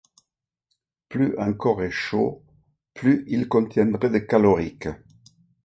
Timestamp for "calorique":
4.17-4.87